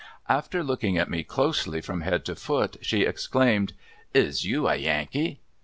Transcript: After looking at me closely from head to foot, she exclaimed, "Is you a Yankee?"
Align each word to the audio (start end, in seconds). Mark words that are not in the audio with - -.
After 0.27 0.63
looking 0.63 0.97
at 0.97 1.11
me 1.11 1.23
closely 1.23 1.79
from 1.79 2.01
head 2.01 2.25
to 2.25 2.33
foot, 2.35 2.75
she 2.81 3.03
exclaimed, 3.03 3.73
"Is 4.15 4.43
you 4.43 4.67
a 4.67 4.75
Yankee?" 4.75 5.41